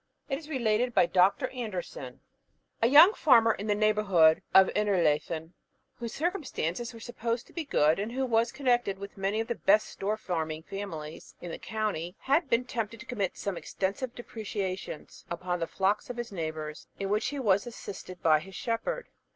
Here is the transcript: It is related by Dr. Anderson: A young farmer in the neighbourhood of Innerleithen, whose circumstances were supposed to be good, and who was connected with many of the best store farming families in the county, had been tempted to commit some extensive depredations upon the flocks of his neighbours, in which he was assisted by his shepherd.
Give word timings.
It 0.29 0.39
is 0.39 0.49
related 0.49 0.95
by 0.95 1.05
Dr. 1.05 1.49
Anderson: 1.49 2.21
A 2.81 2.87
young 2.87 3.13
farmer 3.13 3.53
in 3.53 3.67
the 3.67 3.75
neighbourhood 3.75 4.41
of 4.51 4.71
Innerleithen, 4.75 5.53
whose 5.99 6.11
circumstances 6.11 6.91
were 6.91 6.99
supposed 6.99 7.45
to 7.45 7.53
be 7.53 7.65
good, 7.65 7.99
and 7.99 8.11
who 8.11 8.25
was 8.25 8.51
connected 8.51 8.97
with 8.97 9.15
many 9.15 9.39
of 9.41 9.47
the 9.47 9.53
best 9.53 9.87
store 9.89 10.17
farming 10.17 10.63
families 10.63 11.35
in 11.39 11.51
the 11.51 11.59
county, 11.59 12.15
had 12.21 12.49
been 12.49 12.65
tempted 12.65 12.99
to 12.99 13.05
commit 13.05 13.37
some 13.37 13.57
extensive 13.57 14.15
depredations 14.15 15.23
upon 15.29 15.59
the 15.59 15.67
flocks 15.67 16.09
of 16.09 16.17
his 16.17 16.31
neighbours, 16.31 16.87
in 16.99 17.09
which 17.11 17.27
he 17.27 17.37
was 17.37 17.67
assisted 17.67 18.23
by 18.23 18.39
his 18.39 18.55
shepherd. 18.55 19.07